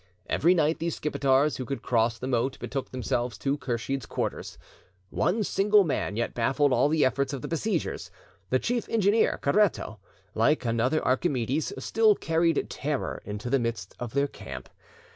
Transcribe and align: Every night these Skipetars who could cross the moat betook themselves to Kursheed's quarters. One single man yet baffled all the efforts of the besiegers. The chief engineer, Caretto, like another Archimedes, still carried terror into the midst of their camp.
Every 0.25 0.55
night 0.55 0.79
these 0.79 0.95
Skipetars 0.99 1.57
who 1.57 1.65
could 1.65 1.83
cross 1.83 2.17
the 2.17 2.25
moat 2.25 2.57
betook 2.57 2.89
themselves 2.89 3.37
to 3.37 3.55
Kursheed's 3.55 4.07
quarters. 4.07 4.57
One 5.11 5.43
single 5.43 5.83
man 5.83 6.15
yet 6.15 6.33
baffled 6.33 6.73
all 6.73 6.89
the 6.89 7.05
efforts 7.05 7.33
of 7.33 7.43
the 7.43 7.47
besiegers. 7.47 8.09
The 8.49 8.57
chief 8.57 8.89
engineer, 8.89 9.37
Caretto, 9.43 9.99
like 10.33 10.65
another 10.65 11.05
Archimedes, 11.05 11.71
still 11.77 12.15
carried 12.15 12.67
terror 12.67 13.21
into 13.25 13.47
the 13.51 13.59
midst 13.59 13.93
of 13.99 14.13
their 14.13 14.27
camp. 14.27 14.69